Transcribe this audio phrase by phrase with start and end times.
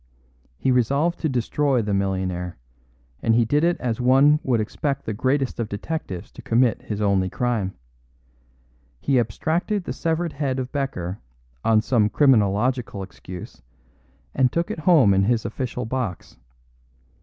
[0.57, 2.57] He resolved to destroy the millionaire,
[3.21, 7.01] and he did it as one would expect the greatest of detectives to commit his
[7.01, 7.75] only crime.
[8.99, 11.19] He abstracted the severed head of Becker
[11.63, 13.61] on some criminological excuse,
[14.33, 16.35] and took it home in his official box.